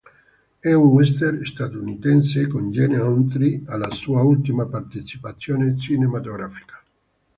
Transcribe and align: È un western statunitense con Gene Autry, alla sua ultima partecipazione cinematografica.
È 0.57 0.73
un 0.73 0.87
western 0.93 1.45
statunitense 1.45 2.47
con 2.47 2.71
Gene 2.71 2.97
Autry, 2.97 3.61
alla 3.67 3.91
sua 3.91 4.23
ultima 4.23 4.65
partecipazione 4.65 5.77
cinematografica. 5.77 6.81